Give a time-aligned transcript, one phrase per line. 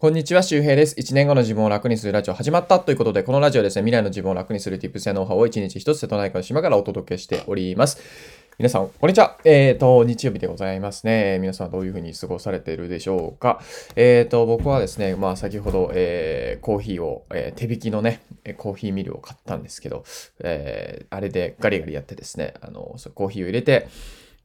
[0.00, 0.96] こんにちは、周平です。
[0.98, 8.00] 1年後の自分を楽にするラジオ始まったということで、このラジオですね、未来の自分を楽にする Tips やノウハウを1日1つ瀬戸内海の島からお届けしております。
[8.56, 9.36] 皆さん、こんにちは。
[9.44, 11.38] えっ、ー、と、日曜日でございますね。
[11.38, 13.60] 皆さんどういうふうに過ごされているでしょうか。
[13.94, 18.22] えっ、ー、と、僕はですね、まあ先ほど、えー、コーヒーを、えー、手引きのね、
[18.56, 20.04] コーヒーミルを買ったんですけど、
[20.42, 23.86] えー、あれでガリガリやってですね、あの、コーヒーを入れて、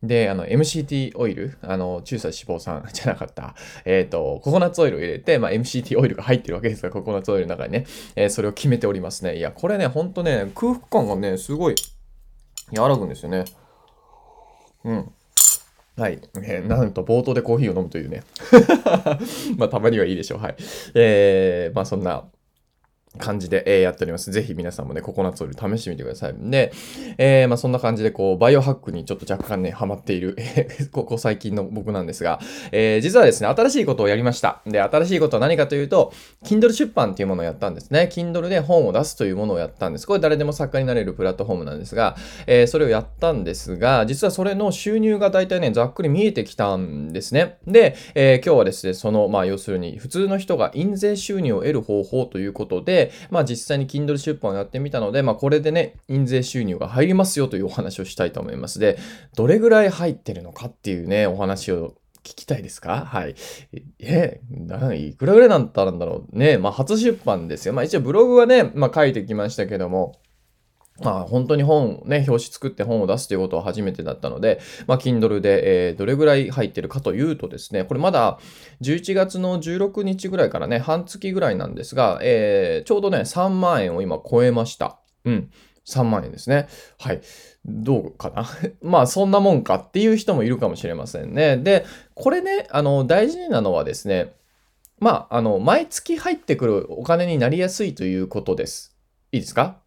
[0.07, 9.37] で、あの、MCT オイル、あの、中鎖脂肪酸 じゃなかった、えっ、ー、と、ココナッツオイルを入れて、まあ、MCT オイルが入ってるわけですが、ココナッツオイルの中にね、えー、それを決めておりますね。
[9.37, 11.75] いや、これね、ほんとね、空腹感がね、すごい、
[12.75, 13.45] 和らぐんですよね。
[14.83, 15.11] うん。
[15.97, 16.19] はい。
[16.43, 18.23] えー、なんと冒頭でコーヒーを飲むというね。
[19.57, 20.39] まあ、たまにはいいでしょう。
[20.39, 20.55] はい。
[20.93, 22.25] えー、まあ、そんな、
[23.17, 24.31] 感じで、えー、やっております。
[24.31, 26.35] ぜひ皆さんもね、ココナッツオイル試してみてください。
[26.37, 26.71] で、
[27.17, 30.37] えー、まあそんな感じで、こう、バイオハックにちょっと若干ね、ハマっている
[30.91, 32.39] ここ最近の僕なんですが、
[32.71, 34.61] えー、実はですね、新しいことをやりました。
[34.65, 38.09] で、新しいことは何かというと、Kindle 出版っていうものをやったんですね。
[38.11, 40.07] Kindle で本を出すというものをやったんです。
[40.07, 42.15] これ誰でも作家になれるプラットフォームなんですが、
[42.47, 47.57] えー、それをやったんですが、実はそれの収入が大体ね、ざっくり見えてきたんですね。
[47.67, 58.79] で、えー、今日はですね、その、まあ要するに、普通の人が印税収入を得る方法ということで、まあ実際に Kindle 出版をやってみたので、まあこれでね、印税収入が入りますよというお話をしたいと思います。
[58.79, 58.97] で、
[59.35, 63.05] どれぐらい入ってるのかっていうね、お話を聞きたいですか？
[63.05, 63.35] はい。
[63.99, 64.41] え、
[64.97, 66.57] いくらぐらいなんだろうね。
[66.57, 67.73] まあ初出版ですよ。
[67.73, 70.13] まあ一応ブログはね、まあ書いてきましたけども、
[71.01, 78.39] まあ本当に本ね、表紙作って本を出すということは初めてだったので、まあ Kindle で、えー、どれぐらい入ってるかというとですね、これまだ
[78.81, 84.99] 11月の16日ぐらいからね、半月ぐらいなんですが、えー、ちょうどね、3万円を今超えました。
[85.25, 85.51] うん。
[85.85, 86.67] 3万円ですね。
[86.97, 87.21] はい。
[87.65, 88.47] どうかな？
[88.81, 91.57] まあそんなもんかっていう人もいるかもしれませんね。
[91.57, 94.33] で、これね、あの、大事なのはですね、
[94.99, 98.95] まあ、あの、毎月入ってくるお金になりやすいということです。
[99.33, 99.84] いいですか？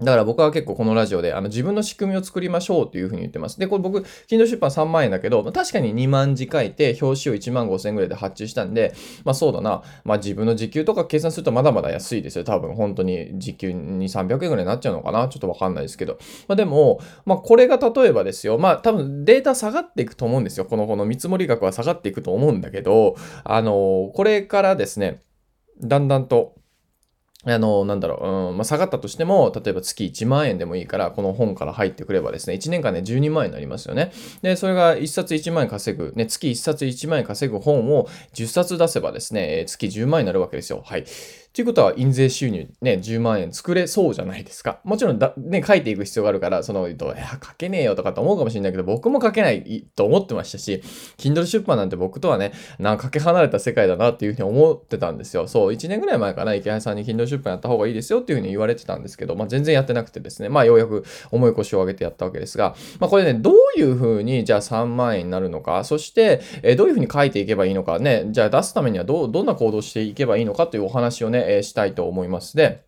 [0.00, 3.58] だから僕は結構このラジオであの自分の仕組みを作りましょうというふうに言ってます。
[3.58, 8.94] で、これ僕、金土出版3万円だけど、確かに2万字書いて表紙を1万5千円ぐらいで発注したんで、
[9.24, 9.82] まあそうだな。
[10.04, 12.44] まあ自分の時給とか計算するとまだまだ安いですよ。
[12.44, 16.18] 多分本当に時給に300円ぐらいになっちゃうのかなちょっとわかんないですけど。
[16.48, 18.58] まあでも、まあこれが例えばですよ。
[18.58, 20.64] まあ多分データ下がっていくと思うんですよ。
[20.64, 25.20] このこの見積もり額は下がっていくと思うんだけど、あの、これからですね、
[25.82, 26.54] だんだんと、
[27.46, 34.12] あの、なんだろう、うん、まあ、下がったとしても、例えば月1万円でもいいから、この本から入ってくればですね、1年間で12万円になりますよね。
[34.42, 40.82] で、それが1冊1万円稼ぐ、ね、月1冊1万円稼ぐ本を10冊出せばですね、月10万円になるわけですよ。
[40.84, 41.04] はい。
[41.52, 44.80] ということは、印税収入ね、10万円作れそうじゃないですか。
[44.84, 46.96] もちろんだ、ね、書いていく必要があるから、その、いや、
[47.42, 50.80] 書けねえよとかと思うかもしれないけど、僕も書けないと思ってましたし、
[51.18, 55.48] Kindle 出版なんて僕とはね、なんかかけ離れた世界だなっていうふうに思ってたんですよ。
[55.48, 72.56] そう、1年ぐらい前かな、池原さんに Kindle 出版やった方がいいですよっていうふうに言われてたんですけど、まあ全然やってなくてですね、まあようやく重い腰を上げてやったわけですが、まあこれね、どういうふうに、じゃあ3万円になるのか、そして、えどういうふうに書いていけばいいのかね、じゃあ出すためにはど、どんな行動していけばいいのかというお話をね、えしたいと思います。
[72.56, 72.84] で、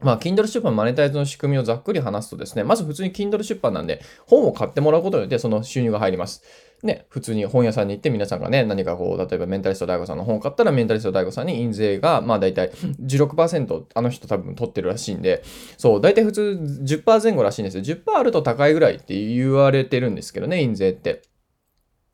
[0.00, 6.42] まあ、Kindle 出版マネタイズの仕組みをざっくり話すとですね、まず普通に Kindle 出版なんで、本を買ってもらうことによってその収入が入ります。
[6.82, 15.42] ね、普通に本屋さんに行って皆さんがね、何かこう、例えばメンタリスト DAIGO さんの本を買ったら、メンタリスト DAIGO さんに印税が、まあ大体16%、あの人多分取ってるらしいんで、
[15.76, 17.84] そう、大体普通10%前後らしいんですよ。
[17.84, 21.20] 10%あると高いぐらいって言われてるんですけどね、印税って。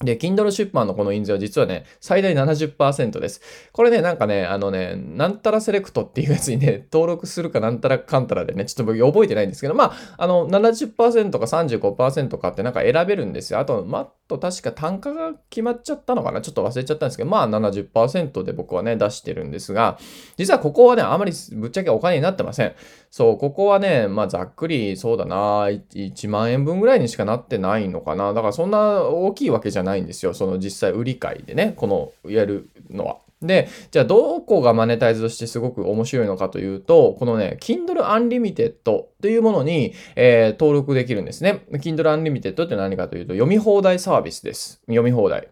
[0.04, 3.40] で、Kindle 出版のこの印税は実はね、最大70%です。
[3.72, 13.58] これね、なんかね、あのね、なんたらセレクトっていうやつにね、 登録するかなんたらかんたらでね、ちょっと僕覚えてないんですけど、まあ、あの、70%か35%かってなんか選べるんですよ。
[13.58, 16.40] あと、まあ、と確か単価が決まっちゃったのかな？
[16.40, 19.98] ちょっと忘れちゃったんですけど、まあ70%で僕はね、出してるんですが、
[20.36, 22.74] 実はここはね、あまりぶっちゃけお金になってません。
[23.10, 28.34] そう、ここはね、まあざっくりそうだな、1万円分ぐらいにしかなってないのかな。
[28.34, 30.34] だからそんな大きいわけじゃないないんですよ。
[30.34, 33.16] その実際売り買いでね、このやるのは。
[33.42, 41.64] で、じゃあどこがマネタイズとしてすごく面白いのかというと、このね、Kindle Unlimited というものに、えー、登録できるんですね。
[41.72, 44.80] Kindle Unlimited って何かというと、読み放題サービスです。
[44.86, 45.48] 読み放題。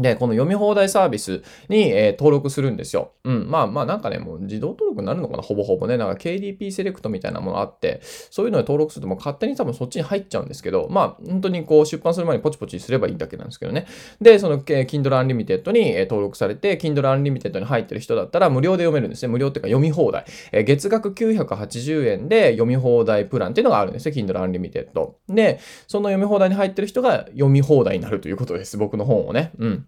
[0.00, 3.12] で、この読み放題サービスに、えー、登録するんですよ。
[3.24, 3.50] うん。
[3.50, 5.42] まあまあなんかね、もう自動登録になるのかな？
[5.42, 5.98] ほぼほぼね。
[5.98, 8.00] なんか KDP セレクトみたいなものあって、
[8.30, 13.86] そういうので登録するともう勝手に多分そっちに入っちゃうんですけど、まあ本当にこう出版する前にポチポチすればいいだけなんですけどね。
[14.20, 19.28] で、その、えー、Kindle Unlimited に、えー、登録されて、Kindle Unlimited に入ってる人だったら無料で読めるんですね。
[19.28, 20.24] 無料っていうか読み放題。
[20.52, 24.14] えー、月額980円で読み放題プランっていうのがあるんですね。
[24.14, 24.88] Kindle Unlimited。
[25.28, 28.78] で、その読み放題に入ってる人が読み放題になるということです。
[28.78, 29.52] 僕の本をね。
[29.58, 29.86] うん。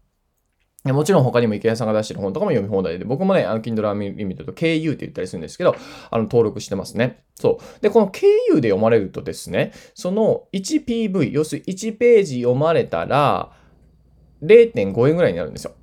[0.85, 5.77] もちろん他にも池谷さんが出してる本とかも読み放題で、僕もね、あの、Kindle Unlimited KU って言ったりするんですけど、
[6.11, 7.23] あの、登録してますね。
[7.37, 7.81] そう。
[7.81, 13.53] で、この KU で読まれるとですね、その 1PV、要するに1ページ読まれたら、
[14.43, 15.75] 0.5円ぐらいになるんですよ。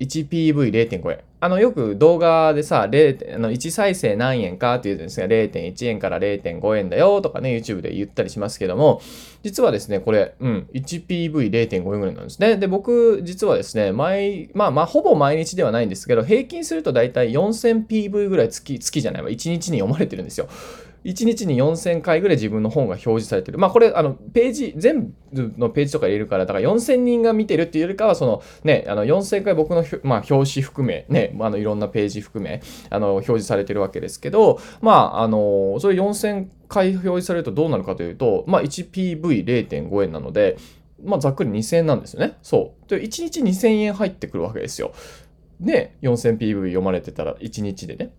[0.00, 1.20] 1PV0.5 円。
[1.40, 9.00] あの、よく動画でさ、0あの1再生何円かって言うんですが、0.1円から0.5円だよとかね、YouTube で言ったりしますけども、
[9.42, 12.56] 実はですね、これ、うん、1PV0.5 円ぐらいなんですね。
[12.56, 20.48] で、僕、実はですね、毎、まあまあ、ほぼ毎日ではないんですけど、平均すると大体 4000PV ぐらい月、月じゃないわ、1日に読まれてるんですよ。
[21.04, 23.58] 1日に4000回ぐらい自分の本が表示されてる。
[23.58, 40.56] まあこれ、あの、ページ、全部のページとか入れるから、だから4000人が見てるっていうよりかは、そのね、あの4000回僕の、まあ、表紙含め、ね、あのいろんなページ含め、あの、表示されてるわけですけど、まあ、あの、それ4000回表示されるとどうなるかというと、まあ 1PV0.5 円なので、
[41.04, 42.38] まあざっくり2000円なんですよね。
[42.42, 42.88] そう。
[42.90, 44.92] で、1日2000円入ってくるわけですよ。
[45.60, 48.12] で、4000PV 読まれてたら1日でね。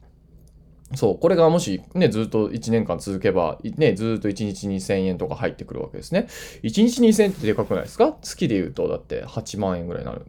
[0.96, 6.28] そう、これがもしね、ずっと1年間続けば、ね、ずっと1日2000円とか入ってくるわけですね。
[6.64, 8.18] 1日2000円ってでかくないですか？
[8.22, 10.26] 月で言うと、だって8万円ぐらいになる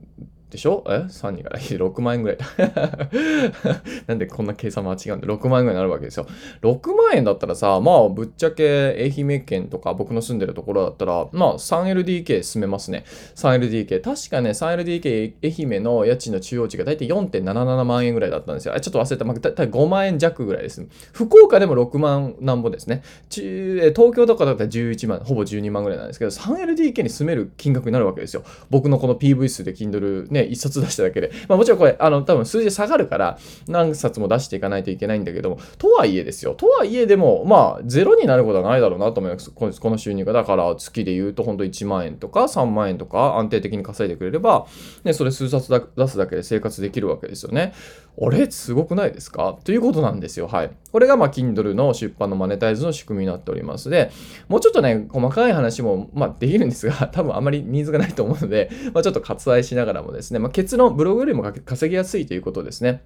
[0.50, 0.84] でしょ？
[0.88, 2.46] え ?3 人から6万円ぐらいだ
[4.06, 6.26] なんでこんな計算間違うんで6万円ぐらいになるわけですよ。
[6.62, 8.68] 6万円だったらさ、まあぶっちゃけ
[8.98, 13.04] 愛媛県とか僕の住んでるところだったら、まあ 3LDK 住めますね。
[13.36, 14.00] 3LDK。
[14.00, 18.74] 確かね、3LDK 愛媛の家賃の中央値が大体4.77万円ぐらいだったんですよ。
[18.74, 19.24] あちょっと忘れた。
[19.24, 20.84] まあ、大体5万円弱ぐらいです。
[21.12, 23.02] 福岡でも6万なんぼですね。
[23.30, 28.42] 東京とかだったら11万、ほぼ12万ぐらいなんですけど、3LDK に住める金額になるわけですよ。
[28.70, 31.30] 僕のこの PV 数で Kindle ね、ね、1冊出しただけで。
[31.48, 33.38] まあもちろんこれ、あの、多分数字下がるから、
[33.68, 36.54] 何冊も出していかないといけないんだけども、とはいえですよ。
[36.54, 39.50] とはいえでも、まあ、ゼロになることはないだろうなと思います。
[39.50, 40.32] この収入が。
[40.32, 44.66] だから、月で言うと、ほんと1万円とか3万円とか安定的に稼いでくれれば、
[45.04, 47.72] ね、それ数冊出すだけで生活できるわけですよね。
[48.20, 48.50] あれ？
[48.50, 49.58] すごくないですか？
[49.64, 50.46] ということなんですよ。
[50.46, 50.70] はい。
[50.92, 54.10] これが、まあ、Kindle の出版のマネタイズの仕組みになっておりますで、
[54.48, 63.02] もうちょっとね、細かい話も、まあ、できるんですが、多分あまりニーズがないと思うので、まあ、ちょっと割愛しながらもですね、まあ、結論、ブログよりも稼ぎやすいということですね。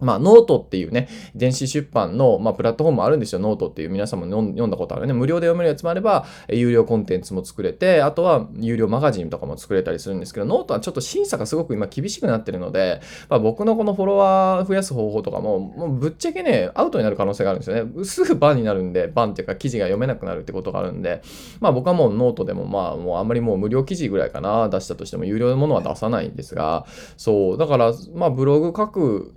[0.00, 3.38] まあ、ノートっていうね、電子出版の、まあ、プラットフォームあるんですよ。
[3.38, 5.12] ノートっていう皆さんも読んだことあるね。
[5.12, 18.04] 無料で読めるやつもあれば、有料コンテンツも作れて、あとは有料マガジンとかも作れたりするんですけど、ノートはちょっと審査がすごく今厳しくなってるので、まあ、僕のこのフォロワー増やす方法とかも、もうぶっちゃけね、アウトになる可能性があるんですよね。
[18.04, 21.22] すぐ BAN になるんで、 BAN っていうか記事が読めなくなるってことがあるんで、
[21.60, 26.86] まあ僕はもうノートでもまあもうあんまりもう無料記事ぐらいかな、出したとしても有料のものは出さないんですが、
[27.16, 29.32] そう、だからまあブログ書く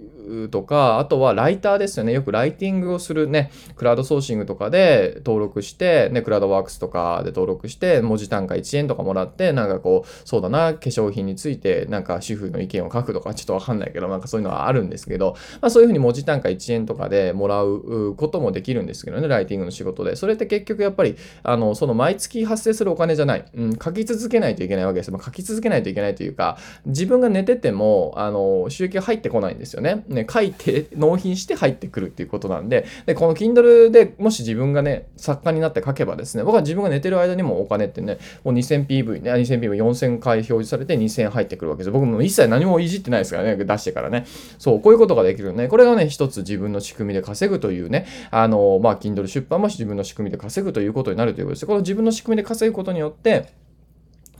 [0.50, 2.14] とか、あとはライターですよね。
[2.14, 20.16] よくライティングをするね、クラウドソーシングとかで登録して、ね、クラウドワークスとかで登録して、文字単価1円とかもらって、なんかこう、そうだな、化粧品について、なんか主婦の意見を書くとか、ちょっとわかんないけど、なんかそういうのはあるんですけど、まあそういうふうに文字単価1円とかでもらうこともできるんですけどね、ライティングの仕事で。
[20.16, 23.46] それって結局やっぱり、あの、その毎月発生するお金じゃない。
[23.56, 25.12] うん、書き続けないといけないわけです。
[25.12, 30.04] まあ、書き続けないといけないというか、自分が寝てても、あの、収益が入ってこないんですよね。
[30.18, 41.92] ね、書いて、納品して入ってくるっていうことなんで、で、この Kindle でもし自分がね、作家になって書けばですね、僕は自分が寝てる間にもお金ってね、もう 2000PV ね、2000PV、4000回表示されて2000入ってくるわけです。
[41.92, 44.26] 僕も一切何もいじってないですからね、出してからね。
[44.58, 45.68] そう、こういうことができるね。
[45.68, 51.66] これがね、一つ自分の仕組みで稼ぐというね、あの、まあ、Kindle 出版も自分の仕組みで稼ぐということになるということです。
[51.66, 53.48] この自分の仕組みで稼ぐことによって、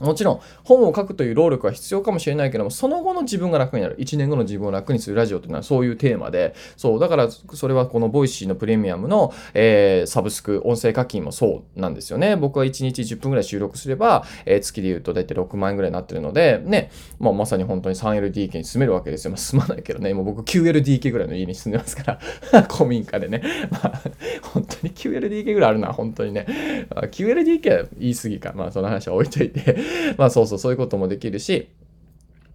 [0.00, 3.96] もちろん、本を書くという労力は必要かもしれないけども、その後の自分が楽になる。
[3.98, 12.36] 1年後の自分を楽にするラジオというのはそういうテーマで、そう、だからそれはこの Voicy のプレミアムの、えー、サブスク、音声課金もそうなんですよね。
[12.36, 19.30] 僕は1日10分ぐらい収録すれば、えー、月で言うと大体6万円ぐらいになってるので、ね、まあ、まさに本当に 3LDK に住めるわけですよ。
[19.30, 22.18] まあ、住まないけどね、今僕 9LDK ぐらいの家に住んでますか
[22.52, 23.42] ら、 古民家でね。
[23.70, 24.02] まあ、
[24.42, 26.46] 本当に 9LDK ぐらいあるな、本当にね。
[26.90, 28.52] 9LDK は言い過ぎか。
[28.54, 29.76] まあ、その話は置いといて
[30.16, 31.68] まあそうそう、そういうこともできるし、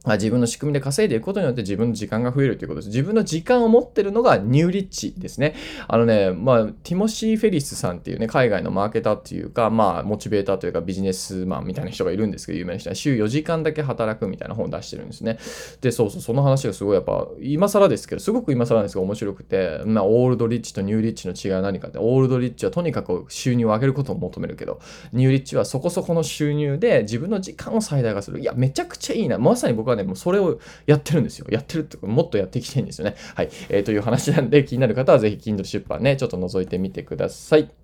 [0.05, 2.87] 自分の仕組みで稼いでいくことによって自分の時間が増えるということです。
[2.89, 5.55] 自分の時間を持ってるのがニューリッチですね。
[5.87, 15.39] あのね、まあ、ティモシー・フェリスさんっていうね、海外のマーケターっていうか、まあ、モチベーターというかビジネスマンみたいな人がいるんですけど、有名な人は週4時間だけ働くみたいな本を出してるんですね。
[15.81, 24.79] で、そうそう、その話がすごいやっぱ、今更ですけど、すごく今更なんですが面白くて、まあ、オールドリッチとニューリッチの違いは何かって、オールドリッチはとにかく収入を上げることを求めるけど、
[25.13, 28.39] ニューリッチはそこそこの収入で自分の時間を最大化する。
[28.39, 29.37] いや、めちゃくちゃいいな。
[29.37, 31.47] まさに僕はね、もうそれをやってるんですよ。
[31.49, 33.15] やってるってこともっとやっていきたいんですよね。
[33.35, 33.49] はい。
[33.69, 37.82] えー、という話なんで気になる方はぜひ Kindle 出版ね、ちょっと覗いてみてください。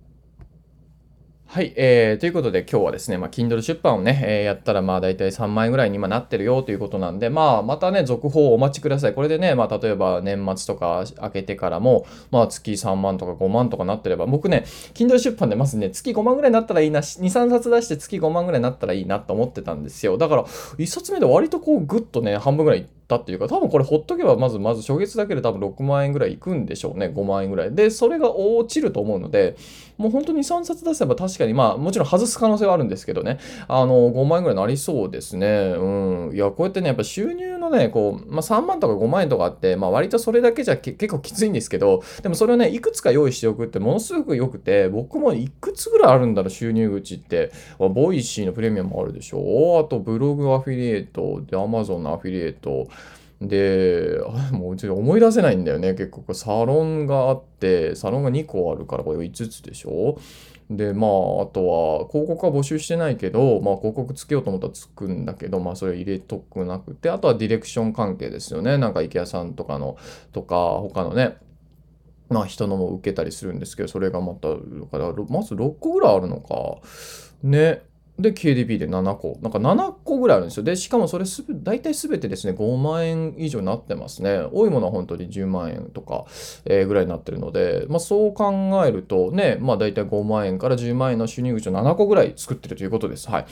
[1.52, 9.14] はい、えー、ということで今日はですね、まあ、Kindle 出版をね、えー、やったらまあ大体3万円ぐらいに今なってるよということなんで、まあまたね、続報をお待ちください。
[9.14, 14.62] これでね、まあ例えば年末とか明けてからも、まあ月3万とか5万とかなってれば、僕ね、
[14.94, 20.18] Kindle 出版でまずね、月5万ぐらいになったらいいな、2、3冊出して月5万ぐらいになったらいいなと思ってたんですよ。
[20.18, 22.86] だから、1冊目で割とこうグッとね、半分ぐらい
[23.16, 27.06] ったっていうか、多分これほっとけばまずまず初月だけで多分6万円ぐらいいくんでしょうね。
[27.08, 27.74] 5万円ぐらい。
[27.74, 29.56] で、それが落ちると思うので、
[29.98, 33.38] もう本当に3冊出せば確かにまあもちろん外す可能性はあるんですけどね、
[33.68, 35.74] あの5万円ぐらいなりそうですね。
[35.76, 36.34] うん。
[36.34, 47.50] いや、こうやってね、やっぱ収入のね、こう、まあ3万とか5万円とかあって、まあ割とそれだけじゃ結構きついんですけど、でもそれをね、いくつか用意しておくってものすごく良くて、僕もいくつぐらいあるんだろう、収入口って。
[47.78, 49.80] Voicy のプレミアムもあるでしょ。
[49.80, 52.88] あとブログアフィリエイト、で、アマゾンのアフィリエイト、
[53.40, 54.20] で、
[54.52, 55.94] もうちょっと思い出せないんだよね。
[55.94, 60.18] 結構サロンがあって、サロンが2個あるからこれ5つでしょ？
[60.70, 61.10] で、まあ、
[61.42, 68.78] あとは、広告は募集してないけど、まあ、広告つけようと思ったらつくんだけど、まあ、それ入れとくなくて、あとはディレクション関係ですよね。
[68.78, 69.96] なんか、池谷さんとかの、
[70.30, 71.38] とか、他のね、
[72.28, 74.56] まあ、人のも受けたりするんですけど、それがまた、だ
[74.88, 76.76] からまず6個ぐらいあるのか。
[77.42, 77.82] ね。
[78.20, 79.38] で、KDP で7個。
[79.42, 80.62] なんか7個ぐらいあるんですよ。
[80.62, 84.40] で、しかもそれすべ、大体すべてですね、5万円以上になってますね。
[84.52, 86.24] 多いものは本当に10万円とか、
[86.64, 88.52] えー、ぐらいになってるので、まあそう考
[88.86, 93.30] えるとね、まあ大体5万円から10万円の収入口を7個ぐらい作ってるということです。
[93.30, 93.46] はい。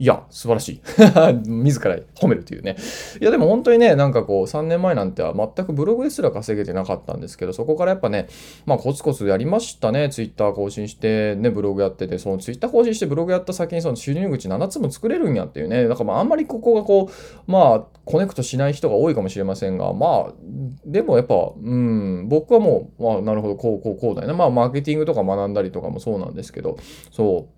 [0.00, 0.80] いや、素晴らしい。
[1.50, 2.76] 自ら褒めるというね。
[3.20, 8.28] いや、でも本当にね、なんかこう、3年前なんては全くブログですら稼げてなかったんですけど、そこからやっぱね、
[8.64, 10.08] まあコツコツやりましたね。
[10.08, 15.88] ツイッター更新して、ね、ブログやってて、そのツイッター更新してブログやった先にその収入口7つも作れるんやっていうね。
[15.88, 20.32] だからまああんまりここがこう、まあコネクトしない人が多いかもしれませんが、まあ、
[20.86, 24.34] でもやっぱ、うん、僕はもう、まあなるほど、こう、こう、こうだよね。
[24.34, 26.78] まあマーケティングとか学んだりとかもそうなんですけど、
[27.10, 27.57] そう。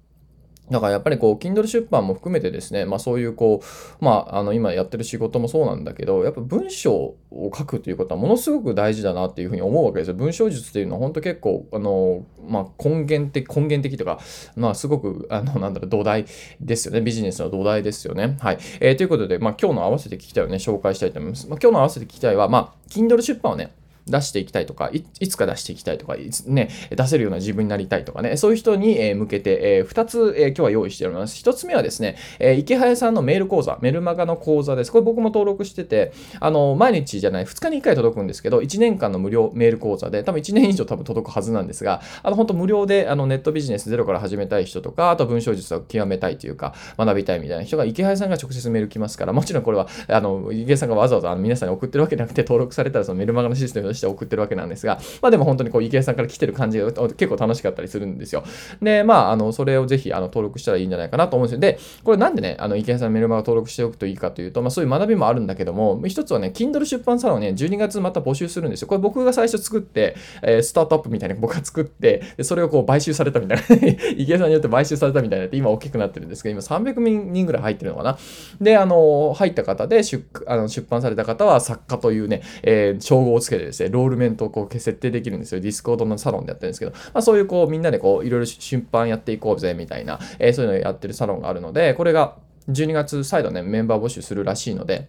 [0.71, 3.61] だからやっぱりこう、Kindle 出版も含めてですね、まあそういうこ
[4.01, 7.17] う、まああの今やってる仕事もそうなんだけど、やっぱ文章を
[7.57, 10.15] 書くということはものすごく大事だなっていうふうに思うわけですよ。
[10.15, 14.21] 文章術っていうのは本当結構、あの、まあ根源的、根源的とか、
[14.55, 16.27] まあすごく、あの、なんだろう、土台
[16.61, 17.01] ですよね。
[17.01, 18.37] ビジネスの土台ですよね。
[18.41, 18.59] はい。
[18.81, 21.49] えー、ということで、まあ今日の合わせて聞きたいをね、紹介したいと思います。
[21.49, 23.73] まあ今日の合わせて聞きたいは、まあ、Kindle 出版をね、
[24.11, 31.43] 出していきたいとか、いつか出していきたいとか、ね、出せるような自分になりたいとかね、そういう人に、え向けて、え2つ、え今日は用意しております。
[31.43, 34.93] 1つ目はですね、え池早さんのメール講座、メルマガの講座です。
[34.93, 58.43] これ僕も登録してて、あの、毎日じゃない、2日に1回届くんですけど、1年間の無料メール講座で、多分1年以上多分届くはずなんですが、あの、本当無料で、あの、ネットビジネスゼロから始めたい人とか、あと文章術を極めたいというか、学びたいみたいな人が、池早さんが直接メール来ますから、もちろんこれは、あの、池早さんがわざわざあの皆さんに送ってるわけじゃなくて、登録されたらそのメルマガのシステムとして送ってるわけなんですが、まあでも本当にこう、池江さんから来てる感じが結構楽しかったりするんですよ。
[58.83, 61.61] で、まあ、あの、それをぜひ、あの、登録したらいいんじゃないかなと思うんですよ。
[61.61, 68.89] で、これなんでね、あの、池江さんメルマガ登録しておくといいかというと、まあそういう学びもあるんだけども、一つはね、Kindle 出版サロンね、12月また募集するんですよ。
[68.89, 73.65] これ僕が最初作って、えー、スタートアップみたいな僕が作って、それをこう、買収されたみたいな
[74.17, 78.19] 池江さんによって買収されたみたいなって、今大きくなってるんですけど、今300人ぐらい入ってるのかな。
[78.61, 85.61] で、あの、入った方で出あの出版された方は作家というね、えー、称号をつけてですね、ロールメントをこう設定できるんですよ。
[85.61, 92.37] ディスコードのサロンでやってるんですけど、まあ、そういうこうみんなでこういろいろ出版やっていこうぜみたいな、えー、そういうのをやってるサロンがあるので、これが
[92.69, 95.09] 12月再度ね、メンバー募集するらしいので、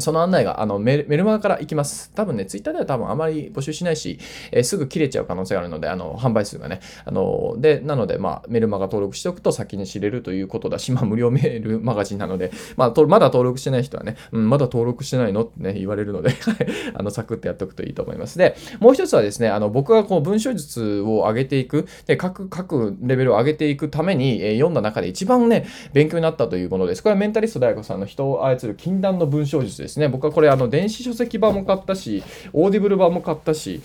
[0.00, 2.10] その案内があのメルマガから行きます。
[2.14, 4.18] 多分ね、ツイッターでは多分あまり募集しないし、
[4.52, 6.80] えー、すぐ切れちゃう可能性があるので、あの販売数がね。
[7.04, 16.30] あので、なので、まあ、メルマガ登録しておくと先に知れるということだし、 まあ、無料メールマガジンなので、まあ、とまだ登録してない人はね、うん、まだ登録してないのってね、言われるので
[16.94, 18.38] あの、サクッとやっておくといいと思います。
[18.38, 27.02] で、もう一つはですね、あの僕がこう文章術を上げていく、で各、各レベルを上げていくために、えー、読んだ中で一番ね、勉強になったというものです。
[27.02, 30.08] これはメンタリスト DaiGo さんの人を操る禁断の文章術ですですね。
[30.08, 32.22] 僕はこれ、あの、電子書籍版も買ったし、
[32.52, 33.80] Audible 版も買ったし、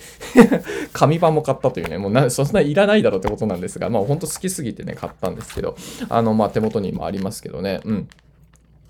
[0.92, 5.76] 紙版も買ったというね、もうなそんないらないだろうってことなんですが、まあ本当好きすぎてね、買ったんですけど、
[6.08, 8.08] あの、まあ手元にもありますけどね、うん。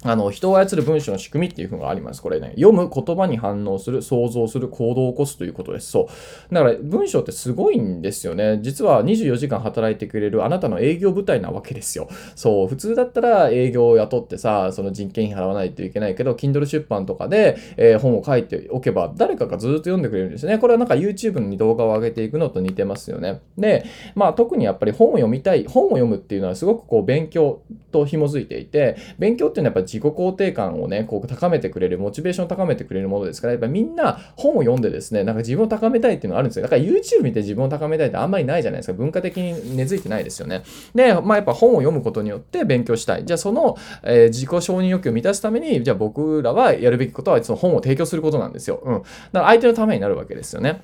[0.05, 2.23] あの、人を操る文章の仕組みっていうのがあります。
[2.23, 5.91] これね、読む言葉に反応する、想像する、行動を起こすということです。
[5.91, 6.09] そ
[6.51, 6.55] う。
[6.55, 8.59] だから文章ってすごいんですよね。
[8.63, 12.09] 実は24時間働いてくれるあなたの営業部隊なわけですよ。
[12.35, 12.69] そう。
[12.69, 20.59] 普通だったら営業を雇ってさ、その人件費払わないといけないけど、Kindle 出版とかで、えー、本を書いておけば、誰かがずっと読んでくれるんですね。
[20.59, 23.41] これはなんか YouTube に動画を上げていくのと似てますよね。
[23.57, 36.63] で、まあ特にやっぱり本を読みたい、本を読むっていうのはすごくこう勉強と紐づいていて、勉強っていうのはやっぱり自己肯定感をね、こう高めてくれる、モチベーションを高めてくれるものですから、やっぱみんな本を読んでですね、なんか自分を高めたいっていうのがあるんですよ。
[36.63, 38.95] だから YouTube 見て自分を高めたいってあんまりないじゃないですか。
[38.95, 40.63] 文化的に根付いてないですよね。
[40.95, 43.27] で、まあやっぱ本を読むことによって勉強したい。
[43.27, 48.81] じゃあその、えー、自己承認欲求を満たすために、じゃあ僕らはやるべきことはその本を提供することなんですよ。
[48.83, 48.95] うん。
[48.95, 50.83] だから相手のためになるわけですよね。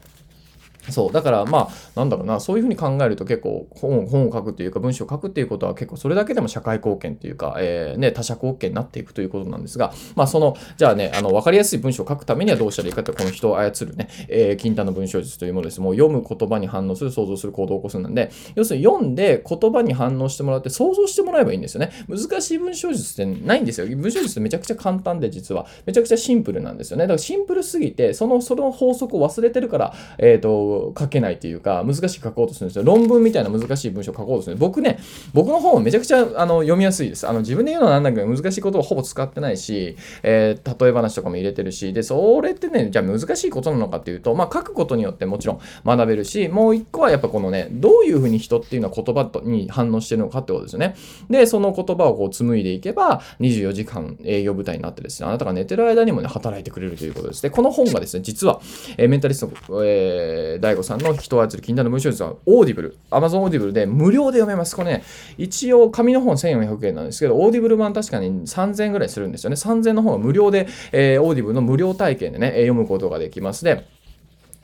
[0.90, 1.12] そう。
[1.12, 15.80] だから、まあ、なんだろうな、そういうふうに考えると結構本、本を書くというか、文章を書くっていうことは結構それだけでも社会貢献っていうか、えー、ね、他者貢献になっていくということなんですが、まあ、その、じゃあね、あの、わかりやすい文章を書くためにはどうしたらいいかって、この人を操るね、えー、金太の文章術というものです。
[15.80, 21.90] もう読む言葉に反応する、想像する、行動を起こすなんで、要するに読んで言葉に反応してもらって想像してもらえばいいんですよね。
[22.08, 23.86] 難しい文章術ってないんですよ。
[23.96, 25.66] 文章術めちゃくちゃ簡単で、実は。
[25.86, 27.04] めちゃくちゃシンプルなんですよね。
[27.04, 32.84] だからシンプルすぎて、その、その法則を忘れてるから、えっ、ー、と、書けないっていうか、難しく書こうとするんですよ。
[32.84, 34.56] 論文みたいな難しい文章を書こうとする。
[34.56, 34.98] 僕ね、
[35.32, 37.26] 僕の本めちゃくちゃあの読みやすいです。
[37.28, 50.94] あの自分で言うのはなんだけど、難しいことをほぼ使ってないし、えー、例え話とかも入れてるし、で、それってね、じゃあ難しいことなのかっていうと、まあ書くことによってもちろん学べるし、もう一個はやっぱこのね、どういうふうに人っていうのは言葉に反応してるのかってことですよね。
[51.30, 57.42] で、その言葉をこう紡いでいけば、24時間営業部隊になってですね、あなたが寝てる間にもね、働いてくれるということです。
[57.42, 58.60] で、この本がですね、実は、
[58.96, 64.76] えー、メンタリスト、えー、 DaiGo さんの人を操る禁断の文章術は Audible、Amazon Audible で無料で読めます。
[64.76, 65.04] これね、
[65.36, 69.56] 一応紙の本1400円なんですけど、 Audible 版確かに3000円ぐらいするんですよね。
[69.56, 73.64] 3000円の方は無料で、えー、 Audible の無料体験でね、読むことができます。
[73.64, 73.86] で、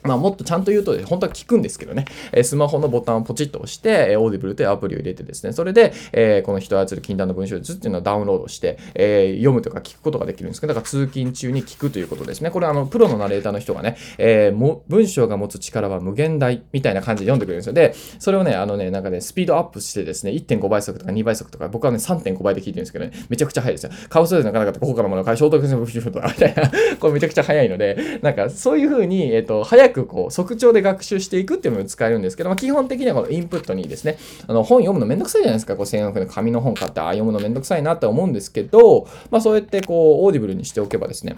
[0.05, 12.51] まあ、もっとちゃんと言うと、本当は聞くんですけどね、えスマホのボタンをポチッと押して、え Audible というアプリを入れてですね、それで、えこの人を操る禁断の文章術っていうのをダウンロードして、え読むとか聞くことができるんですけど、だから通勤中に聞くということですね。
[12.51, 17.73] これあの、プロのナレーターの人がね、えも文章が持つ力は無限大みたいな感じで読んでくれるんですよ。
[17.73, 23.91] で、それをね、あのね、なんかね、スピードアップしてですね、1.5倍速とか2倍速とか、僕はね、3.5倍で聞いてるんですけどね、めちゃくちゃ速いですよ。
[24.09, 35.75] 顔数でなかなかここからもの会、ショートクションとかみたいな、これめちゃくちゃ速いので、なんかそういう風に、えっ、と、早くこう、速調で学習していくっていうのも使えるんですけど、まあ、基本的にはこのインプットにですね、あの本読むのめんどくさいじゃないですか。
[35.75, 41.37] こう1000円の紙の本買って、あ、読むのめんどくさいなって思うんですけど、まあそうやってこう、オーディブルにしておけばですね、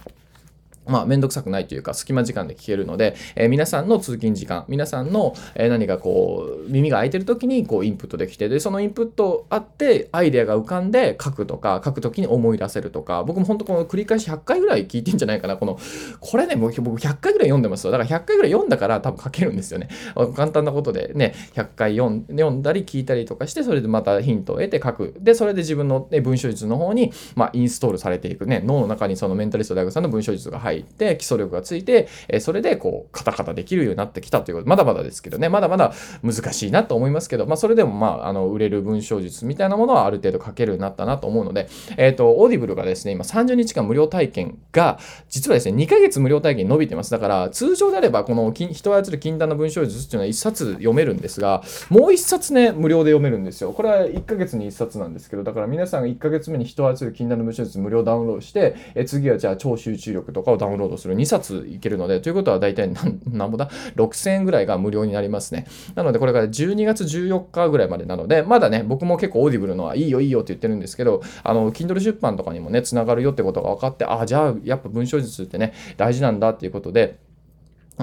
[0.89, 15.77] まあ、めんどくさくないというか、隙間時間で聞けるので、えー、皆さんの通勤時間、皆さんの、えー、何かこう、耳が開いてる時に、こう、インプットできて、で、そのインプットあって、アイデアが浮かんで書くとか、書く時に思い出せるとか、僕も本当この繰り返し100回ぐらい聞いてんじゃないかな、この、
[16.19, 17.91] これね、僕100回ぐらい読んでますよ。
[17.91, 19.89] だから100回ぐらい読んだから多分書けるんですよね。
[20.35, 25.15] 簡単なことでね、100回読ん読んだり聞いたりとかして、それでまたヒントを得て書く。
[25.19, 47.11] で、それで自分の、ね、文章術の方に、まあ、インストールされていくね、脳の中にそのメンタリスト大学さんの文章術が入るって、基礎力がついて、えそれでこう、カタカタできるようになってきたということで、まだまだですけどね、まだまだ難しいなと思いますけど、まあ、それでもまあ、あの、売れる文章術みたいなものはある程度書けるようになったなと思うので、えっ、ー、と、 Audible がですね、今30日間無料体験が、実はですね、2ヶ月無料体験伸びてます。
[47.11, 53.71] だから、通常であれば、この人を操る禁断の文章術っていうのは1冊読めるんですが、もう1冊ね、無料で読めるんですよ。
[53.71, 65.67] これは1ヶ月に1冊なんですけど、だから皆さんが1ヶ月目に人を操る禁断の文章術無料ダウンロードして、え次はじゃあ超集中力とかをダウンロードウンロードする2冊いけるので、ということは大体何、なんぼだ ?6000 円ぐらいが無料になりますね。
[65.95, 77.17] なので、これから12月14日ぐらいまでなので、まだね、僕も結構 Audible のはいいよいいよって言ってるんですけど、あの、Kindle 出版とかにもね、つながるよってことが分かって、ああ、じゃあ、やっぱ文章術ってね、大事なんだっていうことで、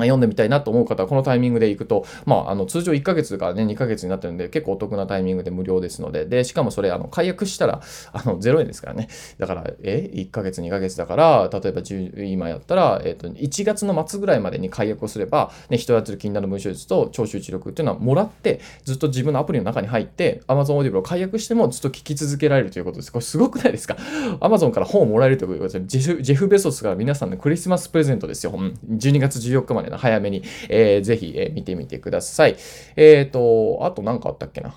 [0.03, 7.81] 読んでみたいなと思う方は、このタイミングで行くと、まあ、あの、通常1ヶ月からね、2ヶ月になってるんで、結構お得なタイミングで無料ですので、で、しかもそれ、あの、解約したら、
[8.13, 9.09] あの、0円ですからね。
[9.39, 23.13] だから、え ?1 ヶ月、2ヶ月だから、例えば10、今やったら、えっ、と、1月の末ぐらいまでに解約をすれば、ね、人当たる禁断の文章術と聴取知力っていうのはもらって、ずっと自分のアプリの中に入って、Amazon Audible を解約してもずっと聞き続けられるということです。
[23.13, 23.97] これすごくないですか
[24.41, 28.53] ?Amazon から本をもらえるということでジェフ、ジェフ・ベソスから皆さんのクリスマスプレゼントですよ。
[28.53, 30.43] うん、12月14日までの早めに。
[30.69, 32.57] えー、ぜひ、えー、見てみてください。
[32.97, 34.75] えっ、ー、と、あと何かあったっけな。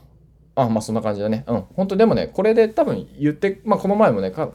[0.58, 1.44] あ、まあそんな感じだね。
[1.48, 1.64] うん。
[1.76, 4.48] 本当でもね、これで多分言って、まあこの前もねた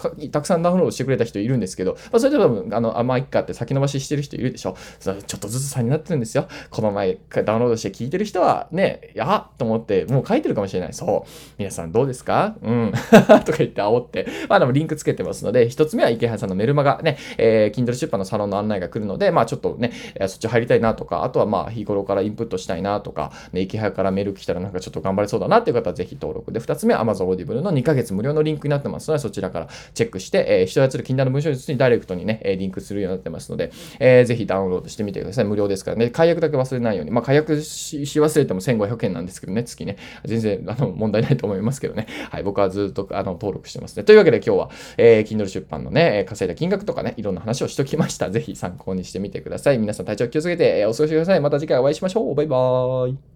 [0.42, 4.76] くさんダウンロードしてくれた人いるんですけど、まあそれで多分、あの、あ、まあいっかって先延ばししてる人いるでしょ。
[4.98, 6.48] それちょっとずつ差になってるんですよ。
[6.70, 10.92] この前ダウンロードして聞いてる人はね、やっと思ってもう書いてるかもしれない。
[10.92, 11.30] そう。
[11.58, 12.56] 皆さんどうですか？
[12.62, 12.92] うん。
[13.44, 14.26] とか言って煽って。
[14.48, 19.92] まあでもリンクつけてますので、一つ目は池原さんのメルマガね、えー、Kindle 出版のサロンの案内が来るので、まあちょっとね、
[20.26, 35.44] そっち入りたいなとか、あとはまあ日頃からインプットしたいなとか、ね、池原からメール来たらなんかちょっと頑張れそうだなっていう方方ぜひ登録で、2つ目 Amazon Audible の2ヶ月無料のリンクになってますので、そちらからチェックして、えー、人やつる禁断の文章術にダイレクトにね、リンクするようになってますので、えー、ぜひダウンロードしてみてください。
[35.44, 36.10] 無料ですからね。
[36.10, 37.10] 解約だけ忘れないように。
[37.10, 39.96] まあ、解約し忘れても1500円なんですけどね、月ね。
[40.24, 42.06] 全然、あの、問題ないと思いますけどね。
[42.30, 44.04] はい、僕はずっと、あの、登録してますね。
[44.04, 48.30] というわけで今日は、えー、Kindle 出版のね、稼いだ金額とかね、いろんな話をしときました。
[48.30, 49.78] ぜひ参考にしてみてください。
[49.78, 51.40] 皆さん体調気をつけて、え、お過ごしください。
[51.40, 52.34] また次回お会いしましょう。
[52.34, 53.31] バイバーイ。